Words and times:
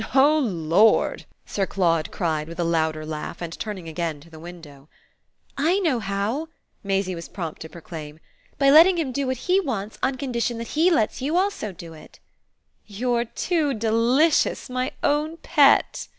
"Oh 0.15 0.39
Lord!" 0.39 1.25
Sir 1.45 1.67
Claude 1.67 2.09
cried 2.09 2.47
with 2.47 2.59
a 2.59 2.63
louder 2.63 3.05
laugh 3.05 3.39
and 3.39 3.53
turning 3.59 3.87
again 3.87 4.19
to 4.21 4.31
the 4.31 4.39
window. 4.39 4.89
"I 5.59 5.77
know 5.77 5.99
how!" 5.99 6.47
Maisie 6.83 7.13
was 7.13 7.29
prompt 7.29 7.61
to 7.61 7.69
proclaim. 7.69 8.19
"By 8.57 8.71
letting 8.71 8.97
him 8.97 9.11
do 9.11 9.27
what 9.27 9.37
he 9.45 9.59
wants 9.59 9.99
on 10.01 10.17
condition 10.17 10.57
that 10.57 10.69
he 10.69 10.89
lets 10.89 11.21
you 11.21 11.37
also 11.37 11.71
do 11.71 11.93
it." 11.93 12.19
"You're 12.87 13.25
too 13.25 13.75
delicious, 13.75 14.71
my 14.71 14.91
own 15.03 15.37
pet!" 15.37 16.07